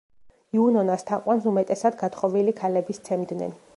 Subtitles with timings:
[0.59, 3.55] იუნონას თაყვანს უმეტესად გათხოვილი ქალები სცემდნენ.